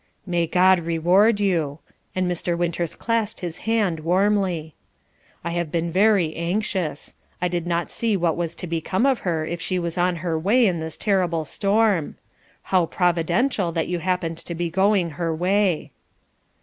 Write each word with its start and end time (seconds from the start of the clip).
"May 0.25 0.47
God 0.47 0.79
reward 0.79 1.39
you," 1.39 1.77
and 2.15 2.27
Mr. 2.27 2.57
Winters 2.57 2.95
clasped 2.95 3.41
his 3.41 3.59
hand 3.69 3.99
warmly. 3.99 4.73
"I 5.43 5.51
have 5.51 5.71
been 5.71 5.91
very 5.91 6.35
anxious. 6.35 7.13
I 7.39 7.47
did 7.47 7.67
not 7.67 7.91
see 7.91 8.17
what 8.17 8.35
was 8.35 8.55
to 8.55 8.65
become 8.65 9.05
of 9.05 9.19
her 9.19 9.45
if 9.45 9.61
she 9.61 9.77
was 9.77 9.99
on 9.99 10.15
her 10.25 10.39
way 10.39 10.65
in 10.65 10.79
this 10.79 10.97
terrible 10.97 11.45
storm. 11.45 12.15
How 12.73 12.87
providential 12.87 13.71
that 13.73 13.87
you 13.89 13.99
happened 13.99 14.39
to 14.39 14.55
be 14.55 14.71
going 14.71 15.11
her 15.21 15.35
way." 15.35 15.91